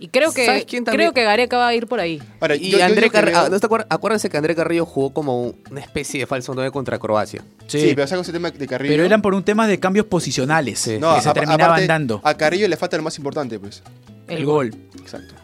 [0.00, 1.11] Y creo que ¿Sabes quién también?
[1.11, 2.22] creo que Gareca va a ir por ahí.
[2.40, 4.54] Ahora, Y yo- yo André digo que Carrillo, veo- ¿no te acuer- acuérdense que André
[4.54, 7.42] Carrillo jugó como una especie de falso 9 contra Croacia.
[7.66, 8.92] Sí, pero saca ese tema de Carrillo.
[8.92, 10.98] Pero eran por un tema de cambios posicionales Sí.
[11.00, 12.20] No, que se terminaban aparte, dando.
[12.22, 13.82] A Carrillo le falta lo más importante, pues.
[14.28, 14.72] El gol.
[15.00, 15.34] Exacto.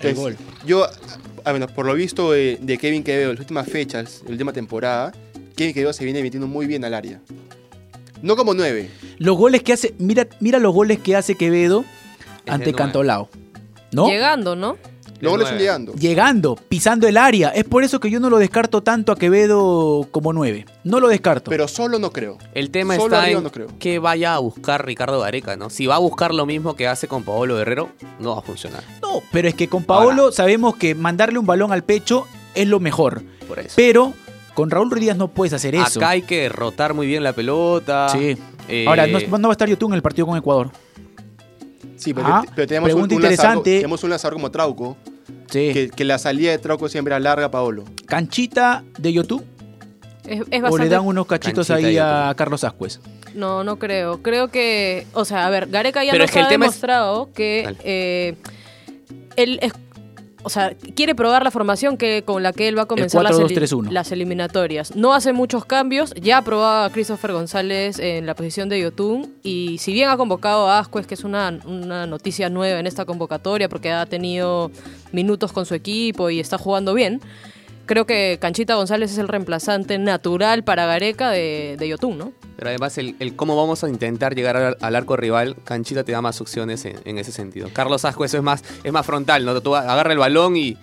[0.00, 0.36] El gol.
[0.66, 0.84] Yo,
[1.44, 4.52] a bueno, por lo visto de, de Kevin Quevedo, en las últimas fechas, la última
[4.52, 5.12] temporada,
[5.54, 7.20] Kevin Quevedo se viene metiendo muy bien al área.
[8.22, 8.90] No como nueve.
[9.18, 11.84] Los goles que hace, mira, mira los goles que hace Quevedo
[12.46, 12.72] de ante.
[12.72, 13.28] Cantolao.
[13.92, 14.08] ¿No?
[14.08, 14.76] Llegando, ¿no?
[15.20, 15.92] Los goles son llegando.
[15.92, 17.50] Llegando, pisando el área.
[17.50, 20.64] Es por eso que yo no lo descarto tanto a Quevedo como 9.
[20.84, 21.50] No lo descarto.
[21.50, 22.38] Pero solo no creo.
[22.54, 23.66] El tema Solo está en no creo.
[23.78, 25.68] que vaya a buscar Ricardo Gareca, ¿no?
[25.68, 28.82] Si va a buscar lo mismo que hace con Paolo Guerrero, no va a funcionar.
[29.02, 30.34] no, pero es que con Paolo Ahora.
[30.34, 33.22] sabemos que mandarle un balón al pecho es lo mejor.
[33.46, 33.74] Por eso.
[33.76, 34.14] Pero
[34.54, 35.98] con Raúl Ruiz Díaz no puedes hacer eso.
[36.00, 38.08] Acá hay que rotar muy bien la pelota.
[38.08, 38.38] Sí.
[38.68, 40.70] Eh, Ahora, no, no va a estar YouTube en el partido con Ecuador.
[42.00, 42.26] Sí, pero,
[42.66, 43.76] tenemos, un, Pregunta un lanzador, interesante.
[43.76, 44.96] tenemos un lanzador como Trauco,
[45.50, 45.70] Sí.
[45.72, 47.84] que, que la salida de Trauco siempre era larga Paolo.
[48.06, 49.44] ¿Canchita de YouTube?
[50.24, 50.84] Es, es ¿O bastante...
[50.84, 52.32] le dan unos cachitos Canchita ahí a.
[52.36, 53.00] Carlos Ascuez?
[53.34, 54.22] No, no creo.
[54.22, 57.76] Creo que, o sea, a ver, Gareca ya Pero nos es ha es- demostrado que
[57.84, 58.34] eh,
[59.36, 59.72] él es,
[60.42, 63.36] o sea, quiere probar la formación que con la que él va a comenzar las,
[63.36, 63.90] 4-2-3-1.
[63.90, 64.96] las eliminatorias.
[64.96, 66.14] No hace muchos cambios.
[66.14, 70.68] Ya probaba a Christopher González en la posición de Yotun y si bien ha convocado
[70.68, 74.70] a Ascuez, que es una, una noticia nueva en esta convocatoria porque ha tenido
[75.12, 77.20] minutos con su equipo y está jugando bien.
[77.90, 82.32] Creo que Canchita González es el reemplazante natural para Gareca de, de Yotun, ¿no?
[82.54, 86.12] Pero además, el, el cómo vamos a intentar llegar al, al arco rival, Canchita te
[86.12, 87.68] da más opciones en, en ese sentido.
[87.72, 89.60] Carlos Asco, eso es más, es más frontal, ¿no?
[89.60, 90.76] Tú agarra el balón y,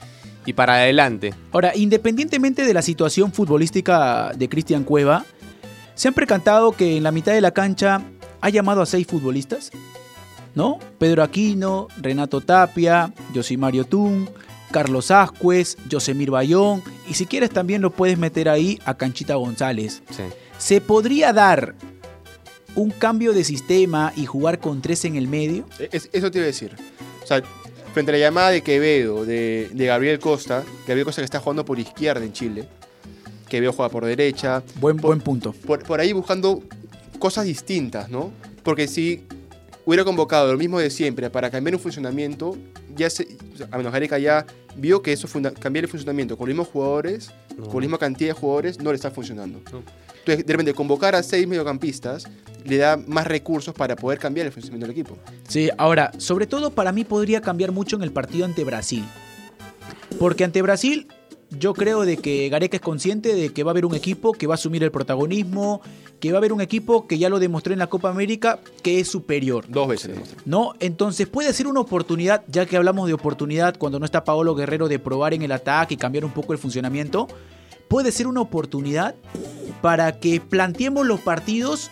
[0.45, 1.33] y para adelante.
[1.53, 5.23] Ahora, independientemente de la situación futbolística de Cristian Cueva,
[5.95, 8.01] ¿se han percatado que en la mitad de la cancha
[8.41, 9.71] ha llamado a seis futbolistas?
[10.55, 10.77] ¿No?
[10.97, 14.29] Pedro Aquino, Renato Tapia, Josimario Tun,
[14.71, 20.01] Carlos Ascuez, Josemir Bayón y si quieres también lo puedes meter ahí a Canchita González.
[20.09, 20.23] Sí.
[20.57, 21.75] ¿Se podría dar
[22.75, 25.65] un cambio de sistema y jugar con tres en el medio?
[25.79, 26.75] E, Es- eso te iba a decir.
[27.23, 27.41] O sea,
[27.93, 31.65] frente a la llamada de Quevedo, de, de Gabriel Costa, Gabriel Costa que está jugando
[31.65, 32.67] por izquierda en Chile,
[33.49, 35.53] Quevedo juega por derecha, Buen, buen punto.
[35.53, 36.61] por, por ahí buscando
[37.17, 38.31] cosas distintas, ¿no?
[38.63, 39.23] Porque si
[39.87, 42.57] hubiera convocado lo mismo de siempre para cambiar un funcionamiento,
[42.93, 44.45] ya se, o sea, a menos Gareca ya
[44.75, 47.63] vio que eso funda- cambiar el funcionamiento con los mismos jugadores, No.
[47.67, 49.61] con la misma cantidad de jugadores, no le está funcionando.
[49.71, 49.81] No.
[50.19, 52.27] Entonces, de repente, convocar a seis mediocampistas
[52.65, 55.17] le da más recursos para poder cambiar el funcionamiento del equipo.
[55.47, 59.05] Sí, ahora, sobre todo para mí podría cambiar mucho en el partido ante Brasil.
[60.19, 61.07] Porque ante Brasil
[61.51, 64.47] yo creo de que Gareca es consciente de que va a haber un equipo que
[64.47, 65.81] va a asumir el protagonismo,
[66.19, 68.99] que va a haber un equipo que ya lo demostró en la Copa América que
[68.99, 69.65] es superior.
[69.67, 70.41] Dos veces demostró.
[70.45, 70.73] ¿No?
[70.79, 74.87] Entonces puede ser una oportunidad, ya que hablamos de oportunidad cuando no está Paolo Guerrero
[74.87, 77.27] de probar en el ataque y cambiar un poco el funcionamiento,
[77.87, 79.15] puede ser una oportunidad
[79.81, 81.89] para que planteemos los partidos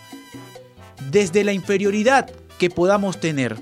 [1.11, 3.57] desde la inferioridad que podamos tener.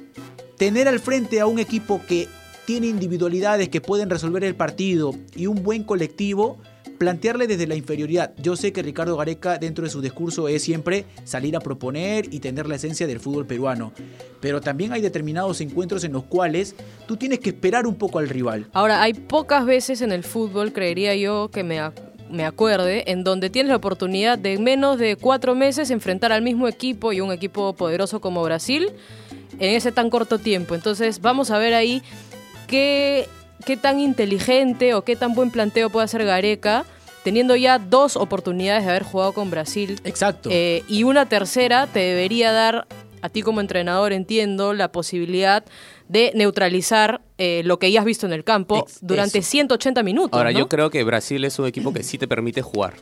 [0.58, 2.28] Tener al frente a un equipo que
[2.66, 6.60] tiene individualidades que pueden resolver el partido y un buen colectivo,
[6.98, 8.34] plantearle desde la inferioridad.
[8.38, 12.40] Yo sé que Ricardo Gareca dentro de su discurso es siempre salir a proponer y
[12.40, 13.92] tener la esencia del fútbol peruano,
[14.40, 18.30] pero también hay determinados encuentros en los cuales tú tienes que esperar un poco al
[18.30, 18.70] rival.
[18.74, 21.80] Ahora, hay pocas veces en el fútbol, creería yo, que me,
[22.30, 26.42] me acuerde, en donde tienes la oportunidad de en menos de cuatro meses enfrentar al
[26.42, 28.92] mismo equipo y un equipo poderoso como Brasil
[29.60, 30.76] en ese tan corto tiempo.
[30.76, 32.02] Entonces, vamos a ver ahí
[32.74, 33.30] qué,
[33.68, 36.86] qué tan inteligente o qué tan buen planteo puede hacer Gareca,
[37.24, 40.02] teniendo ya dos oportunidades de haber jugado con Brasil.
[40.04, 40.50] Exacto.
[40.52, 42.88] Eh, y una tercera te debería dar,
[43.22, 45.64] a ti como entrenador entiendo, la posibilidad
[46.10, 49.52] de neutralizar eh, lo que ya has visto en el campo Ex- durante eso.
[49.52, 50.36] 180 minutos.
[50.36, 50.58] Ahora, ¿no?
[50.58, 52.96] yo creo que Brasil es un equipo que sí te permite jugar,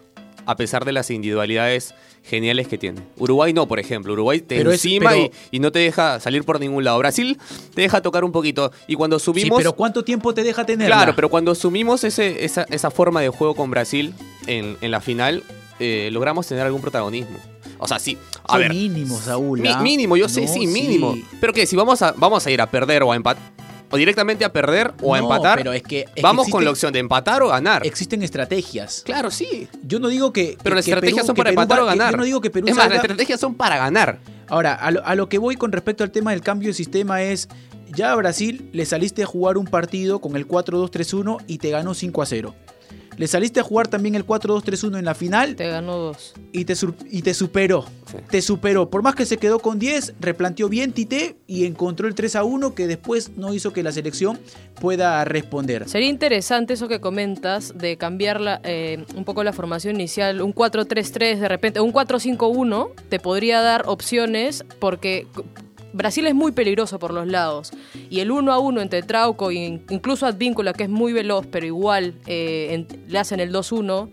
[0.46, 3.02] a pesar de las individualidades geniales que tiene.
[3.18, 4.14] Uruguay no, por ejemplo.
[4.14, 6.98] Uruguay te Pero es- encima pero- y, y no te deja salir por ningún lado.
[7.00, 7.38] Brasil
[7.74, 8.72] te deja tocar un poquito.
[8.88, 9.58] Y cuando Sí, subimos...
[9.58, 10.88] pero ¿cuánto tiempo te deja tener?
[10.88, 14.14] Claro, pero cuando asumimos ese, esa, esa forma de juego con Brasil
[14.48, 15.44] en, en la final,
[15.80, 17.38] eh, logramos tener algún protagonismo.
[17.80, 18.18] O sea, sí.
[18.48, 19.66] A ver, mínimos, Saúl.
[19.68, 19.82] ¿ah?
[19.82, 21.16] mínimo, yo sé, sí, mínimo.
[21.40, 23.42] Pero que si vamos a, vamos a ir a perder o a empatar,
[23.92, 26.92] o directamente a perder o a No, empatar, pero es que- vamos con la opción
[26.94, 27.86] de empatar o ganar.
[27.86, 29.04] Existen estrategias.
[29.06, 29.68] Claro, sí.
[29.84, 30.58] Yo no digo que.
[30.64, 32.12] Pero que- las que estrategias Perú- son para Perú empatar o que- ganar.
[32.12, 34.20] Yo no digo que Perú es más, salga- las estrategias son para ganar.
[34.48, 37.22] Ahora, a lo, a lo que voy con respecto al tema del cambio de sistema
[37.22, 37.48] es,
[37.94, 41.94] ya a Brasil le saliste a jugar un partido con el 4-2-3-1 y te ganó
[41.94, 42.54] 5-0.
[43.22, 46.34] Le saliste a jugar también el 4-2-3-1 en la final Te ganó dos.
[46.52, 46.74] y te,
[47.12, 47.86] y te superó.
[48.10, 48.18] Sí.
[48.32, 48.90] Te superó.
[48.90, 52.88] Por más que se quedó con 10, replanteó bien Tite y encontró el 3-1 que
[52.88, 54.40] después no hizo que la selección
[54.80, 55.88] pueda responder.
[55.88, 60.56] Sería interesante eso que comentas de cambiar la, eh, un poco la formación inicial, un
[60.56, 65.28] 4-3-3 de repente, un 4-5-1 te podría dar opciones porque
[65.94, 67.72] Brasil es muy peligroso por los lados
[68.10, 69.56] y el 1 a 1 entre Trauco e
[69.90, 74.10] incluso Advíncula que es muy veloz pero igual eh, en- le hacen el 2-1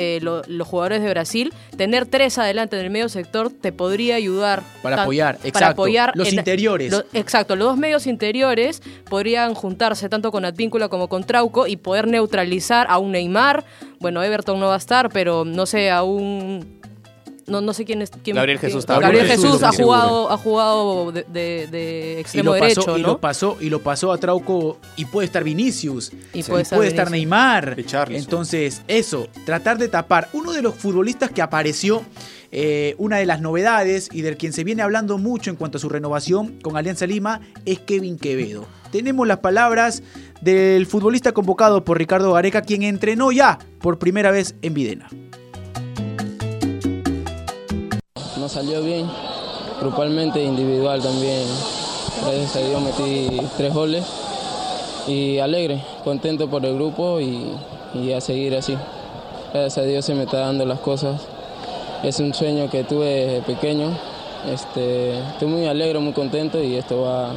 [0.00, 4.14] eh, lo- los jugadores de Brasil, tener tres adelante en el medio sector te podría
[4.14, 4.62] ayudar.
[4.80, 5.72] Para apoyar, para exacto.
[5.72, 6.92] apoyar Los en- interiores.
[6.92, 11.76] lo- exacto, los dos medios interiores podrían juntarse tanto con Advíncula como con Trauco y
[11.78, 13.64] poder neutralizar a un Neymar.
[13.98, 16.77] Bueno, Everton no va a estar, pero no sé, a un.
[17.48, 18.10] No, no sé quién es.
[18.22, 22.20] Quién, Gabriel quién- Jesús está- Gabriel Jesús ha jugado, ha jugado de, de- de Y
[22.20, 23.08] extremo lo, pasó, derecho, y ¿no?
[23.08, 26.62] lo pasó y lo pasó a Trauco y puede estar Vinicius Y y puede puede,
[26.62, 27.10] estar estar, Vinicius.
[27.10, 27.76] Neymar
[28.12, 32.02] entonces eso tratar de tapar uno de los futbolistas que apareció
[32.50, 35.80] eh, una de las novedades y del quien se viene hablando mucho en cuanto a
[35.80, 40.02] su renovación con Alianza Lima es Kevin Quevedo tenemos las palabras
[40.40, 45.08] del futbolista convocado por Ricardo Gareca quien entrenó ya por primera vez en Videna
[48.48, 49.06] Salió bien,
[49.78, 51.44] grupalmente e individual también.
[52.22, 54.06] Gracias a Dios metí tres goles
[55.06, 58.74] y alegre, contento por el grupo y, a seguir así.
[59.52, 61.20] Gracias a Dios se me está dando las cosas.
[62.02, 63.90] Es un sueño que tuve pequeño.
[64.50, 67.32] Este, estoy muy alegre, muy contento y esto va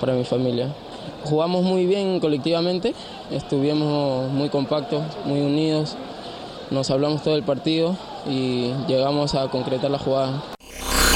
[0.00, 0.68] para mi familia.
[1.24, 2.94] Jugamos muy bien colectivamente,
[3.32, 5.96] estuvimos muy compactos, muy unidos,
[6.70, 10.42] nos hablamos todo el partido y llegamos a concretar la jugada.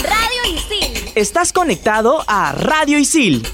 [0.03, 1.11] Radio Isil.
[1.15, 3.47] Estás conectado a Radio Isil.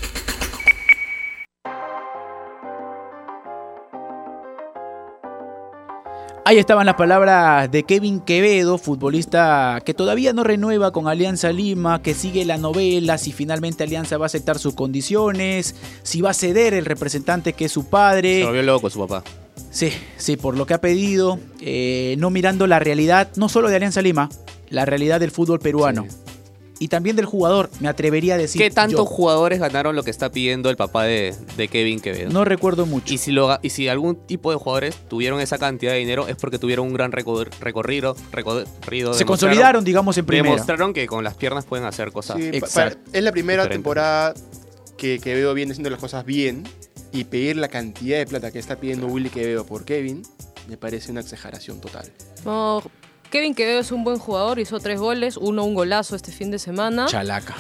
[6.47, 12.03] Ahí estaban las palabras de Kevin Quevedo, futbolista que todavía no renueva con Alianza Lima,
[12.03, 16.35] que sigue la novela, si finalmente Alianza va a aceptar sus condiciones, si va a
[16.35, 18.45] ceder el representante que es su Se padre.
[18.45, 19.25] volvió loco su papá.
[19.71, 23.77] Sí, sí, por lo que ha pedido, eh, no mirando la realidad, no solo de
[23.77, 24.29] Alianza Lima,
[24.69, 26.07] la realidad del fútbol peruano.
[26.81, 28.61] Y también del jugador, me atrevería a decir.
[28.61, 29.07] ¿Qué tantos yo.
[29.07, 32.31] jugadores ganaron lo que está pidiendo el papá de, de Kevin Quevedo?
[32.31, 33.15] No recuerdo mucho.
[33.15, 36.35] Y si, lo, y si algún tipo de jugadores tuvieron esa cantidad de dinero es
[36.37, 38.17] porque tuvieron un gran recor- recorrido.
[38.33, 40.51] recorrido Se consolidaron, digamos, en primera.
[40.51, 42.39] Demostraron que con las piernas pueden hacer cosas.
[42.39, 42.99] Sí, Exacto.
[43.13, 43.77] es la primera Diferente.
[43.77, 44.35] temporada
[44.99, 46.65] que Quevedo viene haciendo las cosas bien
[47.15, 50.23] y pedir la cantidad de plata que está pidiendo Willy Quevedo por Kevin
[50.69, 52.11] me parece una exageración total.
[52.45, 52.83] No,
[53.31, 56.59] Kevin Quevedo es un buen jugador, hizo tres goles, uno un golazo este fin de
[56.59, 57.07] semana.
[57.07, 57.55] Chalaca.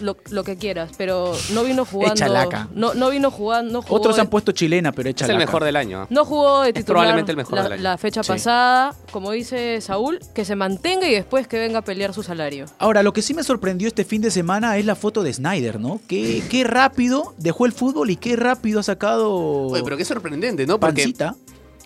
[0.00, 2.14] Lo, lo que quieras, pero no vino jugando.
[2.16, 2.68] chalaca.
[2.74, 3.72] No, no vino jugando.
[3.72, 6.04] No jugó Otros de- han puesto chilena, pero es Es el mejor del año.
[6.04, 6.06] ¿eh?
[6.10, 7.82] No jugó de Es titular probablemente el mejor la, del año.
[7.82, 8.28] la fecha Sí.
[8.28, 12.66] pasada, como dice Saúl, que se mantenga y después que venga a pelear su salario.
[12.78, 15.78] Ahora, lo que sí me sorprendió este fin de semana es la foto de Snyder,
[15.80, 16.00] ¿no?
[16.08, 19.30] Qué, qué rápido dejó el fútbol y qué rápido ha sacado
[19.68, 20.78] Oye, pero qué sorprendente, ¿no?
[20.80, 21.34] Porque pancita.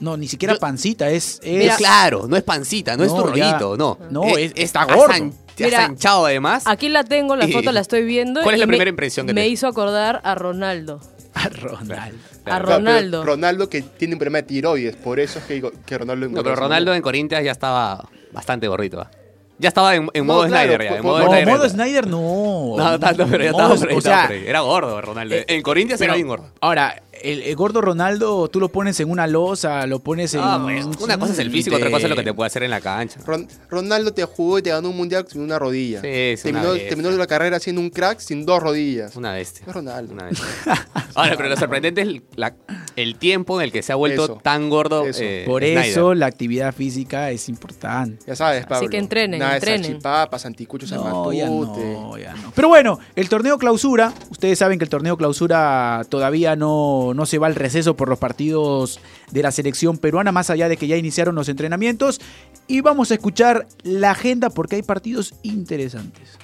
[0.01, 1.39] No, ni siquiera Yo- pancita, es...
[1.43, 3.53] es- Mira, claro, no es pancita, no, es No, tu ya.
[3.53, 3.97] rollito, no.
[4.11, 5.15] No, Eh, es- está gordo.
[5.57, 6.65] Te Mira, has hinchado además.
[6.67, 8.43] Aquí la tengo, la Y- foto la estoy viendo.
[8.43, 11.01] ¿Cuál es la me- primera impresión que Me te- hizo acordar a Ronaldo.
[11.35, 12.19] a Ronaldo.
[12.41, 13.25] A Claro, Ronaldo.
[13.25, 16.43] Ronaldo que tiene un problema de tiroides, por eso es que, digo que Ronaldo No,
[16.43, 19.01] pero Ronaldo en Corinthians ya estaba bastante gorrito.
[19.01, 19.11] ¿ah?
[19.59, 20.97] Ya estaba en, en No, modo claro, Snyder ya.
[20.97, 21.47] En modo No, Snyder.
[21.49, 22.75] modo Snyder no.
[22.77, 24.45] No, tanto, pero ya Modo- estaba por ahí, o estaba sea, por ahí.
[24.47, 25.35] Era gordo Ronaldo.
[25.35, 26.51] eh, en Corinthians pero- era bien gordo.
[26.61, 30.41] Ahora, el, el gordo Ronaldo, tú lo pones en una losa, lo pones en...
[30.43, 32.65] Ah, pues, una cosa es el físico, otra cosa es lo que te puede hacer
[32.65, 33.21] en la cancha.
[33.25, 36.01] Ron- Ronaldo te jugó y te ganó un mundial sin una rodilla.
[36.01, 39.15] Sí, es una terminó, terminó la carrera siendo un crack sin dos rodillas.
[39.17, 39.65] Una bestia.
[39.67, 40.13] Es Ronaldo.
[40.13, 40.47] Una bestia.
[41.15, 42.55] Ahora, pero lo sorprendente es la-
[42.97, 44.41] el tiempo en el que se ha vuelto Eso.
[44.43, 45.07] tan gordo.
[45.07, 45.21] Eso.
[45.23, 45.85] eh, Por Snyder.
[45.87, 48.25] eso la actividad física es importante.
[48.27, 48.89] Ya sabes, Pablo.
[48.91, 49.83] que entrenen, Nada entrenen.
[49.83, 52.53] de salchipapas, anticuchos al No, ya no, ya no.
[52.55, 57.39] Pero bueno, el torneo clausura, ustedes saben que el torneo clausura todavía no, no se
[57.39, 60.97] va al receso por los partidos de la selección peruana, más allá de que ya
[60.97, 62.21] iniciaron los entrenamientos.
[62.67, 66.39] Y vamos a escuchar la agenda porque hay partidos interesantes.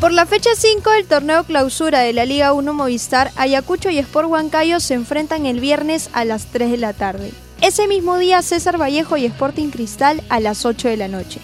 [0.00, 4.28] Por la fecha 5 del torneo clausura de la Liga 1 Movistar, Ayacucho y Sport
[4.28, 7.32] Huancayo se enfrentan el viernes a las 3 de la tarde.
[7.62, 11.40] Ese mismo día César Vallejo y Sporting Cristal a las 8 de la noche.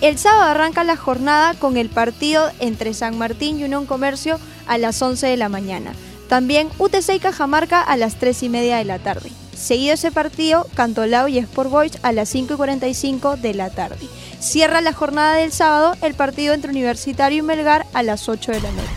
[0.00, 4.78] El sábado arranca la jornada con el partido entre San Martín y Unión Comercio a
[4.78, 5.92] las 11 de la mañana.
[6.30, 9.30] También UTC y Cajamarca a las 3 y media de la tarde.
[9.54, 14.08] Seguido ese partido, Cantolao y Sport Boys a las 5 y 45 de la tarde.
[14.42, 18.60] Cierra la jornada del sábado el partido entre Universitario y Melgar a las 8 de
[18.60, 18.88] la noche.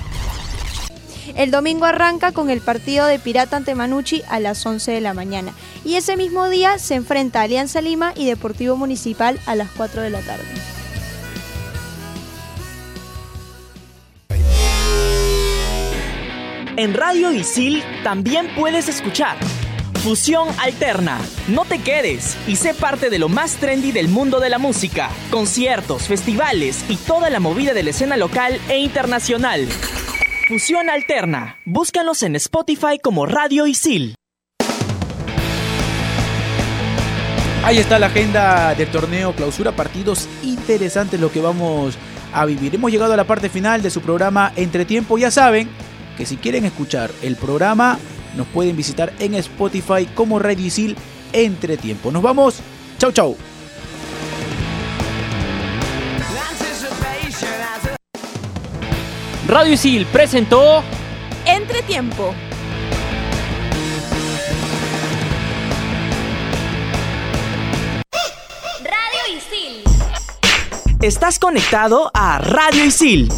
[1.35, 5.13] El domingo arranca con el partido de Pirata ante Manucci a las 11 de la
[5.13, 5.53] mañana.
[5.83, 10.09] Y ese mismo día se enfrenta Alianza Lima y Deportivo Municipal a las 4 de
[10.09, 10.45] la tarde.
[16.75, 19.37] En Radio Isil también puedes escuchar
[20.05, 21.19] Fusión Alterna.
[21.47, 25.09] No te quedes y sé parte de lo más trendy del mundo de la música.
[25.31, 29.67] Conciertos, festivales y toda la movida de la escena local e internacional.
[30.47, 31.57] Fusión Alterna.
[31.65, 34.13] Búscanos en Spotify como Radio Isil.
[37.63, 41.97] Ahí está la agenda del torneo clausura, partidos interesantes lo que vamos
[42.31, 42.75] a vivir.
[42.75, 45.17] Hemos llegado a la parte final de su programa Entretiempo.
[45.17, 45.67] Ya saben
[46.15, 47.97] que si quieren escuchar el programa,
[48.35, 50.95] nos pueden visitar en Spotify como Radio Isil
[51.33, 52.11] Entretiempo.
[52.11, 52.59] Nos vamos.
[52.97, 53.37] Chau, chau.
[59.47, 60.83] Radio Isil presentó
[61.45, 62.33] Entretiempo.
[68.81, 69.83] Radio Isil.
[71.01, 73.29] Estás conectado a Radio Isil.